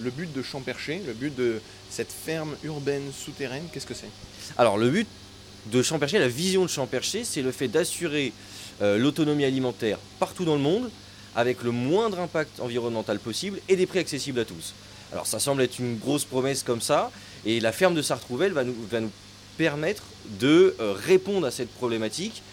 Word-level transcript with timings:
Le 0.00 0.12
but 0.12 0.32
de 0.32 0.42
Champerché, 0.42 1.02
le 1.04 1.12
but 1.12 1.34
de 1.34 1.60
cette 1.90 2.12
ferme 2.12 2.54
urbaine 2.62 3.10
souterraine, 3.12 3.64
qu'est-ce 3.72 3.84
que 3.84 3.94
c'est? 3.94 4.06
Alors 4.56 4.78
le 4.78 4.90
but 4.90 5.08
de 5.72 5.82
Champerché, 5.82 6.20
la 6.20 6.28
vision 6.28 6.62
de 6.62 6.68
Champerché, 6.68 7.24
c'est 7.24 7.42
le 7.42 7.50
fait 7.50 7.66
d'assurer 7.66 8.32
euh, 8.80 8.96
l'autonomie 8.96 9.44
alimentaire 9.44 9.98
partout 10.20 10.44
dans 10.44 10.54
le 10.54 10.60
monde 10.60 10.88
avec 11.34 11.64
le 11.64 11.72
moindre 11.72 12.20
impact 12.20 12.60
environnemental 12.60 13.18
possible 13.18 13.58
et 13.68 13.74
des 13.74 13.86
prix 13.86 13.98
accessibles 13.98 14.38
à 14.38 14.44
tous. 14.44 14.72
Alors 15.10 15.26
ça 15.26 15.40
semble 15.40 15.62
être 15.62 15.80
une 15.80 15.98
grosse 15.98 16.24
promesse 16.24 16.62
comme 16.62 16.80
ça, 16.80 17.10
et 17.44 17.58
la 17.58 17.72
ferme 17.72 17.96
de 17.96 18.02
Sartrouvelle 18.02 18.52
va 18.52 18.62
nous, 18.62 18.76
va 18.88 19.00
nous 19.00 19.10
permettre 19.56 20.04
de 20.38 20.76
euh, 20.78 20.92
répondre 20.92 21.44
à 21.44 21.50
cette 21.50 21.70
problématique 21.70 22.44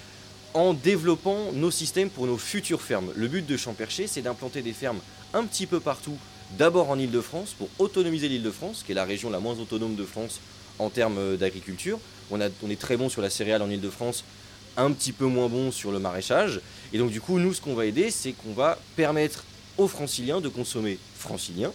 en 0.55 0.73
développant 0.73 1.51
nos 1.53 1.69
systèmes 1.69 2.09
pour 2.09 2.25
nos 2.25 2.39
futures 2.39 2.81
fermes. 2.81 3.11
Le 3.15 3.27
but 3.27 3.45
de 3.45 3.55
Champerché, 3.55 4.07
c'est 4.07 4.23
d'implanter 4.23 4.63
des 4.63 4.73
fermes 4.73 4.99
un 5.35 5.43
petit 5.43 5.67
peu 5.67 5.79
partout, 5.79 6.17
d'abord 6.51 6.89
en 6.89 6.99
Ile-de-France, 6.99 7.55
pour 7.57 7.69
autonomiser 7.79 8.29
l'Île-de-France, 8.29 8.83
qui 8.85 8.91
est 8.91 8.95
la 8.95 9.05
région 9.05 9.29
la 9.29 9.39
moins 9.39 9.57
autonome 9.59 9.95
de 9.95 10.05
France 10.05 10.39
en 10.79 10.89
termes 10.89 11.17
euh, 11.17 11.37
d'agriculture. 11.37 11.99
On, 12.31 12.39
est 12.41 12.79
très 12.79 12.97
bon 12.97 13.09
sur 13.09 13.21
la 13.21 13.29
céréale 13.29 13.61
en 13.61 13.69
Ile-de-France, 13.69 14.23
un 14.77 14.91
petit 14.91 15.11
peu 15.11 15.25
moins 15.25 15.47
bon 15.47 15.71
sur 15.71 15.91
le 15.91 15.99
maraîchage. 15.99 16.59
Et 16.91 16.97
donc 16.97 17.11
du 17.11 17.21
coup, 17.21 17.39
nous, 17.39 17.53
ce 17.53 17.61
qu'on 17.61 17.75
va 17.75 17.85
aider, 17.85 18.09
c'est 18.11 18.31
qu'on 18.31 18.53
va 18.53 18.77
permettre 18.95 19.43
aux 19.77 19.87
franciliens 19.87 20.41
de 20.41 20.49
consommer 20.49 20.97
francilien. 21.17 21.71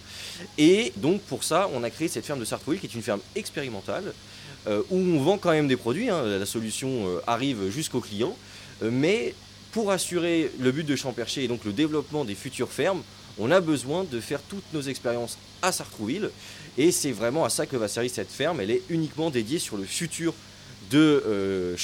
Et 0.59 0.93
donc 0.97 1.21
pour 1.23 1.45
ça, 1.45 1.69
on 1.75 1.83
a 1.83 1.91
créé 1.91 2.09
cette 2.09 2.27
ferme 2.27 2.41
de 2.41 2.45
Sartrouville, 2.45 2.81
qui 2.81 2.87
est 2.87 2.95
une 2.95 3.03
ferme 3.03 3.21
expérimentale, 3.37 4.13
euh, 4.67 4.83
où 4.91 4.97
on 4.97 5.23
vend 5.23 5.39
quand 5.39 5.51
même 5.51 5.69
des 5.69 5.77
produits. 5.77 6.11
hein. 6.11 6.25
La 6.25 6.47
solution 6.47 6.89
euh, 7.07 7.21
arrive 7.27 7.71
jusqu'aux 7.71 8.01
clients. 8.01 8.37
Euh, 8.83 8.91
mais 8.91 9.35
pour 9.73 9.91
assurer 9.91 10.51
le 10.59 10.73
but 10.73 10.85
de 10.85 10.97
Champerché 10.97 11.45
et 11.45 11.49
donc 11.49 11.65
le 11.65 11.73
développement 11.73 12.25
des 12.25 12.35
futures 12.35 12.71
fermes, 12.71 13.03
on 13.39 13.51
a 13.51 13.61
besoin 13.61 14.05
de 14.05 14.21
faire 14.21 14.41
toutes 14.43 14.73
nos 14.73 14.83
expériences 14.83 15.39
à 15.63 15.73
Sartrouville. 15.73 16.31
Et 16.77 16.93
c'est 16.93 17.13
vraiment 17.13 17.45
à 17.45 17.51
ça 17.51 17.67
que 17.67 17.77
va 17.77 17.89
servir 17.89 18.11
cette 18.13 18.31
ferme. 18.31 18.61
Elle 18.61 18.71
est 18.71 18.83
uniquement 18.89 19.31
dédiée 19.31 19.59
sur 19.59 19.77
le 19.77 19.85
futur 19.85 20.35
de 20.91 21.23
euh. 21.27 21.77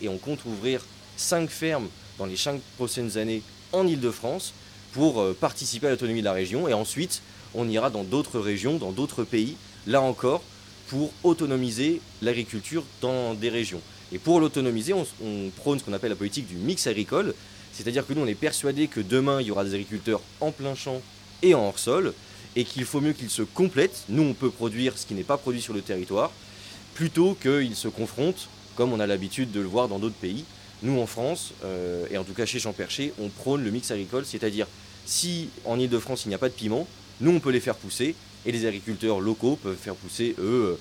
Et 0.00 0.08
on 0.08 0.18
compte 0.18 0.44
ouvrir 0.46 0.84
5 1.16 1.50
fermes 1.50 1.88
dans 2.18 2.26
les 2.26 2.36
5 2.36 2.60
prochaines 2.76 3.18
années 3.18 3.42
en 3.72 3.86
Ile-de-France 3.86 4.54
pour 4.92 5.20
euh, 5.20 5.36
participer 5.38 5.86
à 5.86 5.90
l'autonomie 5.90 6.20
de 6.20 6.24
la 6.24 6.32
région. 6.32 6.68
Et 6.68 6.74
ensuite, 6.74 7.22
on 7.54 7.68
ira 7.68 7.90
dans 7.90 8.04
d'autres 8.04 8.40
régions, 8.40 8.78
dans 8.78 8.92
d'autres 8.92 9.24
pays, 9.24 9.56
là 9.86 10.00
encore, 10.00 10.42
pour 10.88 11.12
autonomiser 11.22 12.00
l'agriculture 12.22 12.84
dans 13.00 13.34
des 13.34 13.48
régions. 13.48 13.80
Et 14.12 14.18
pour 14.18 14.40
l'autonomiser, 14.40 14.92
on, 14.92 15.06
prône 15.56 15.78
ce 15.78 15.84
qu'on 15.84 15.92
appelle 15.92 16.10
la 16.10 16.16
politique 16.16 16.46
du 16.46 16.56
mix 16.56 16.86
agricole, 16.86 17.34
c'est-à-dire 17.72 18.06
que 18.06 18.12
nous, 18.12 18.22
on 18.22 18.26
est 18.26 18.34
persuadé 18.34 18.88
que 18.88 19.00
demain, 19.00 19.40
il 19.40 19.46
y 19.46 19.50
aura 19.50 19.64
des 19.64 19.74
agriculteurs 19.74 20.20
en 20.40 20.50
plein 20.50 20.74
champ 20.74 21.00
et 21.42 21.54
en 21.54 21.66
hors-sol, 21.66 22.12
et 22.56 22.64
qu'il 22.64 22.84
faut 22.84 23.00
mieux 23.00 23.12
qu'ils 23.12 23.30
se 23.30 23.42
complètent. 23.42 24.04
Nous, 24.08 24.22
on 24.22 24.34
peut 24.34 24.50
produire 24.50 24.98
ce 24.98 25.06
qui 25.06 25.14
n'est 25.14 25.22
pas 25.22 25.36
produit 25.36 25.60
sur 25.60 25.72
le 25.72 25.80
territoire, 25.80 26.32
plutôt 26.94 27.36
qu'ils 27.40 27.76
se 27.76 27.88
confrontent, 27.88 28.48
comme 28.76 28.92
on 28.92 29.00
a 29.00 29.06
l'habitude 29.06 29.52
de 29.52 29.60
le 29.60 29.66
voir 29.66 29.88
dans 29.88 29.98
d'autres 29.98 30.16
pays. 30.16 30.44
Nous, 30.82 30.98
en 30.98 31.06
France, 31.06 31.52
euh, 31.64 32.06
et 32.10 32.18
en 32.18 32.24
tout 32.24 32.32
cas 32.32 32.46
chez 32.46 32.58
Champerché, 32.58 33.12
on 33.20 33.28
prône 33.28 33.62
le 33.62 33.70
mix 33.70 33.90
agricole, 33.90 34.24
c'est-à-dire 34.24 34.66
si 35.06 35.50
en 35.64 35.78
Ile-de-France 35.78 36.24
il 36.24 36.28
n'y 36.28 36.34
a 36.34 36.38
pas 36.38 36.48
de 36.48 36.54
piment, 36.54 36.86
nous, 37.20 37.30
on 37.30 37.40
peut 37.40 37.50
les 37.50 37.60
faire 37.60 37.76
pousser, 37.76 38.14
et 38.46 38.52
les 38.52 38.66
agriculteurs 38.66 39.20
locaux 39.20 39.56
peuvent 39.56 39.76
faire 39.76 39.94
pousser, 39.94 40.34
eux, 40.38 40.72
euh, 40.72 40.78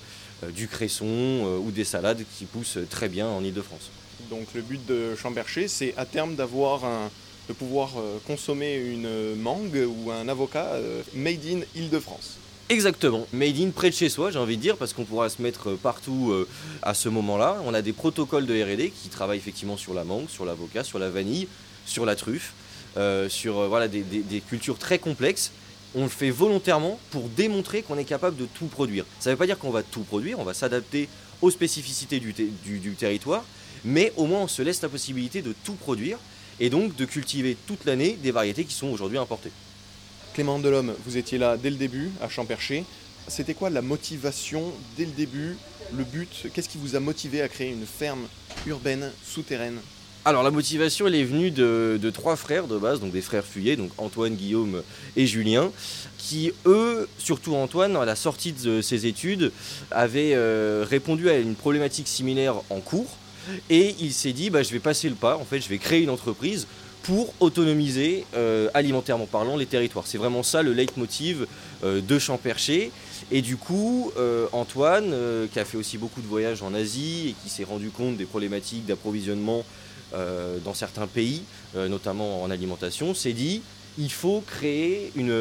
du 0.47 0.67
cresson 0.67 1.05
euh, 1.07 1.57
ou 1.57 1.71
des 1.71 1.83
salades 1.83 2.23
qui 2.37 2.45
poussent 2.45 2.77
très 2.89 3.09
bien 3.09 3.27
en 3.27 3.43
Ile-de-France. 3.43 3.89
Donc 4.29 4.47
le 4.53 4.61
but 4.61 4.85
de 4.85 5.15
Champerché, 5.15 5.67
c'est 5.67 5.93
à 5.97 6.05
terme 6.05 6.35
d'avoir 6.35 6.85
un, 6.85 7.09
de 7.47 7.53
pouvoir 7.53 7.91
euh, 7.97 8.17
consommer 8.27 8.75
une 8.75 9.35
mangue 9.35 9.85
ou 9.87 10.11
un 10.11 10.27
avocat 10.27 10.65
euh, 10.73 11.01
made 11.15 11.39
in 11.45 11.59
Île-de-France. 11.75 12.37
Exactement, 12.69 13.25
made 13.33 13.59
in 13.59 13.71
près 13.71 13.89
de 13.89 13.95
chez 13.95 14.09
soi, 14.09 14.29
j'ai 14.29 14.37
envie 14.37 14.55
de 14.55 14.61
dire, 14.61 14.77
parce 14.77 14.93
qu'on 14.93 15.03
pourra 15.03 15.27
se 15.29 15.41
mettre 15.41 15.71
partout 15.71 16.29
euh, 16.31 16.47
à 16.83 16.93
ce 16.93 17.09
moment-là. 17.09 17.57
On 17.65 17.73
a 17.73 17.81
des 17.81 17.93
protocoles 17.93 18.45
de 18.45 18.53
R&D 18.53 18.91
qui 18.95 19.09
travaillent 19.09 19.39
effectivement 19.39 19.75
sur 19.77 19.95
la 19.95 20.03
mangue, 20.03 20.29
sur 20.29 20.45
l'avocat, 20.45 20.83
sur 20.83 20.99
la 20.99 21.09
vanille, 21.09 21.47
sur 21.87 22.05
la 22.05 22.15
truffe, 22.15 22.53
euh, 22.97 23.27
sur 23.27 23.57
euh, 23.57 23.67
voilà, 23.67 23.87
des, 23.87 24.01
des- 24.01 24.21
des 24.21 24.39
cultures 24.41 24.77
très 24.77 24.99
complexes. 24.99 25.51
On 25.95 26.03
le 26.03 26.09
fait 26.09 26.29
volontairement 26.29 26.99
pour 27.11 27.29
démontrer 27.29 27.81
qu'on 27.81 27.97
est 27.97 28.03
capable 28.05 28.37
de 28.37 28.45
tout 28.45 28.67
produire. 28.67 29.05
Ça 29.19 29.29
ne 29.29 29.33
veut 29.33 29.37
pas 29.39 29.45
dire 29.47 29.57
qu'on 29.57 29.71
va 29.71 29.81
tout 29.83 30.01
produire, 30.03 30.39
on 30.39 30.43
va 30.43 30.53
s'adapter 30.53 31.09
aux 31.41 31.49
spécificités 31.51 32.19
du, 32.19 32.33
ter- 32.33 32.49
du- 32.63 32.79
du 32.79 32.91
territoire, 32.91 33.43
mais 33.83 34.13
au 34.17 34.25
moins 34.27 34.41
on 34.41 34.47
se 34.47 34.61
laisse 34.61 34.81
la 34.81 34.89
possibilité 34.89 35.41
de 35.41 35.53
tout 35.63 35.73
produire 35.73 36.17
et 36.59 36.69
donc 36.69 36.95
de 36.95 37.05
cultiver 37.05 37.57
toute 37.65 37.85
l'année 37.85 38.17
des 38.21 38.31
variétés 38.31 38.65
qui 38.65 38.73
sont 38.73 38.87
aujourd'hui 38.87 39.17
importées. 39.17 39.51
Clément 40.33 40.59
Delhomme, 40.59 40.93
vous 41.05 41.17
étiez 41.17 41.37
là 41.37 41.57
dès 41.57 41.69
le 41.71 41.75
début 41.77 42.11
à 42.21 42.29
Champerché. 42.29 42.83
C'était 43.27 43.53
quoi 43.53 43.69
la 43.69 43.81
motivation 43.81 44.71
dès 44.97 45.05
le 45.05 45.11
début, 45.11 45.57
le 45.95 46.03
but? 46.03 46.47
Qu'est-ce 46.53 46.69
qui 46.69 46.77
vous 46.77 46.95
a 46.95 46.99
motivé 46.99 47.41
à 47.41 47.47
créer 47.47 47.71
une 47.71 47.85
ferme 47.85 48.27
urbaine 48.67 49.11
souterraine? 49.25 49.79
Alors 50.29 50.43
la 50.43 50.51
motivation, 50.51 51.07
elle 51.07 51.15
est 51.15 51.23
venue 51.23 51.49
de, 51.49 52.11
trois 52.13 52.35
frères 52.35 52.67
de 52.67 52.77
base, 52.77 52.99
donc 52.99 53.11
des 53.11 53.21
frères 53.21 53.43
Fuyet, 53.43 53.75
donc 53.75 53.89
Antoine, 53.97 54.35
Guillaume 54.35 54.83
et 55.15 55.25
Julien, 55.25 55.71
qui 56.19 56.51
eux, 56.67 57.09
surtout 57.17 57.55
Antoine, 57.55 57.95
à 57.95 58.05
la 58.05 58.15
sortie 58.15 58.51
de 58.51 58.79
ses 58.83 59.07
études, 59.07 59.51
avaient 59.89 60.33
euh, 60.35 60.85
répondu 60.87 61.31
à 61.31 61.37
une 61.39 61.55
problématique 61.55 62.07
similaire 62.07 62.53
en 62.69 62.79
cours, 62.79 63.17
et 63.71 63.95
il 63.99 64.13
s'est 64.13 64.31
dit, 64.31 64.51
bah, 64.51 64.61
je 64.61 64.69
vais 64.69 64.77
passer 64.77 65.09
le 65.09 65.15
pas, 65.15 65.35
en 65.35 65.45
fait, 65.45 65.61
je 65.61 65.67
vais 65.67 65.79
créer 65.79 66.03
une 66.03 66.11
entreprise 66.11 66.67
pour 67.03 67.33
autonomiser 67.39 68.25
euh, 68.35 68.69
alimentairement 68.73 69.25
parlant 69.25 69.57
les 69.57 69.65
territoires. 69.65 70.05
C'est 70.05 70.19
vraiment 70.19 70.43
ça 70.43 70.61
le 70.61 70.73
leitmotiv 70.73 71.47
euh, 71.83 72.01
de 72.01 72.19
Champerché. 72.19 72.91
Et 73.31 73.41
du 73.41 73.57
coup, 73.57 74.11
euh, 74.17 74.47
Antoine, 74.51 75.13
qui 75.51 75.59
a 75.59 75.65
fait 75.65 75.77
aussi 75.77 75.97
beaucoup 75.97 76.21
de 76.21 76.27
voyages 76.27 76.61
en 76.61 76.73
Asie 76.73 77.29
et 77.29 77.35
qui 77.43 77.49
s'est 77.49 77.63
rendu 77.63 77.89
compte 77.89 78.17
des 78.17 78.25
problématiques 78.25 78.85
d'approvisionnement 78.85 79.63
dans 80.13 80.73
certains 80.73 81.07
pays, 81.07 81.43
euh, 81.75 81.87
notamment 81.87 82.41
en 82.41 82.49
alimentation, 82.51 83.13
s'est 83.13 83.33
dit 83.33 83.61
il 83.97 84.11
faut 84.11 84.41
créer 84.45 85.11
une, 85.15 85.33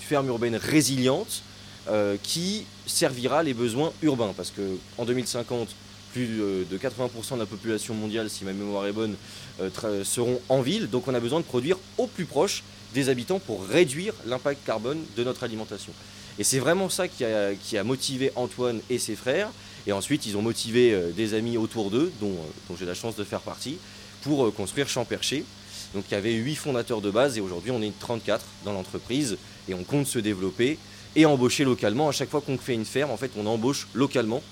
ferme 0.00 0.28
urbaine 0.28 0.56
résiliente 0.56 1.42
euh, 1.88 2.16
qui 2.22 2.64
servira 2.86 3.42
les 3.42 3.54
besoins 3.54 3.92
urbains. 4.02 4.32
Parce 4.36 4.50
qu'en 4.50 5.04
2050, 5.04 5.68
plus 6.12 6.40
euh, 6.40 6.64
de 6.70 6.78
80% 6.78 7.34
de 7.34 7.38
la 7.40 7.46
population 7.46 7.94
mondiale, 7.94 8.30
si 8.30 8.44
ma 8.44 8.52
mémoire 8.52 8.86
est 8.86 8.92
bonne, 8.92 9.14
euh, 9.60 10.04
seront 10.04 10.40
en 10.48 10.62
ville. 10.62 10.88
Donc 10.88 11.06
on 11.08 11.14
a 11.14 11.20
besoin 11.20 11.40
de 11.40 11.44
produire 11.44 11.76
au 11.98 12.06
plus 12.06 12.24
proche 12.24 12.62
des 12.94 13.10
habitants 13.10 13.38
pour 13.38 13.64
réduire 13.66 14.14
l'impact 14.24 14.64
carbone 14.64 14.98
de 15.16 15.24
notre 15.24 15.44
alimentation. 15.44 15.92
Et 16.38 16.44
c'est 16.44 16.58
vraiment 16.58 16.88
ça 16.88 17.08
qui 17.08 17.24
a, 17.24 17.84
motivé 17.84 18.30
Antoine 18.36 18.80
et 18.90 18.98
ses 18.98 19.16
frères. 19.16 19.50
Et 19.86 19.92
ensuite, 19.92 20.26
ils 20.26 20.36
ont 20.36 20.42
motivé 20.42 20.92
euh, 20.92 21.12
des 21.12 21.34
amis 21.34 21.56
autour 21.56 21.90
d'eux, 21.90 22.12
dont, 22.20 22.32
euh, 22.32 22.52
dont 22.68 22.76
j'ai 22.76 22.86
la 22.86 22.94
chance 22.94 23.14
de 23.14 23.22
faire 23.22 23.40
partie, 23.40 23.78
pour 24.22 24.44
euh, 24.44 24.50
construire 24.50 24.88
Champerché. 24.88 25.44
Donc 25.94 26.04
il 26.10 26.14
y 26.14 26.16
avait 26.16 26.32
8 26.32 26.56
fondateurs 26.56 27.00
de 27.00 27.10
base 27.10 27.38
et 27.38 27.40
aujourd'hui 27.40 27.70
on 27.70 27.80
est 27.80 27.96
34 27.98 28.44
dans 28.64 28.72
l'entreprise 28.72 29.38
et 29.68 29.74
on 29.74 29.84
compte 29.84 30.06
se 30.06 30.18
développer 30.18 30.78
et 31.14 31.24
embaucher 31.24 31.64
localement. 31.64 32.08
À 32.08 32.12
chaque 32.12 32.28
fois 32.28 32.40
qu'on 32.40 32.58
fait 32.58 32.74
une 32.74 32.84
ferme, 32.84 33.12
en 33.12 33.16
fait, 33.16 33.30
on 33.36 33.46
embauche 33.46 33.86
localement 33.94 34.42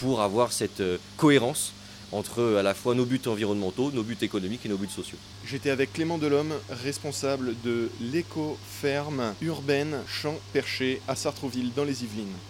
pour 0.00 0.20
avoir 0.20 0.52
cette 0.52 0.82
cohérence 1.16 1.72
entre 2.12 2.40
euh, 2.40 2.60
à 2.60 2.62
la 2.62 2.74
fois 2.74 2.94
nos 2.94 3.04
buts 3.04 3.20
environnementaux, 3.26 3.90
nos 3.90 4.02
buts 4.02 4.16
économiques 4.20 4.64
et 4.66 4.68
nos 4.68 4.76
buts 4.76 4.88
sociaux. 4.88 5.18
J'étais 5.46 5.70
avec 5.70 5.92
Clément 5.92 6.18
Delhomme, 6.18 6.52
responsable 6.70 7.54
de 7.64 7.90
l'éco-ferme 8.00 9.34
urbaine 9.40 9.96
Champerché 10.06 11.00
à 11.08 11.16
Sartrouville 11.16 11.72
dans 11.74 11.84
les 11.84 12.04
Yvelines. 12.04 12.34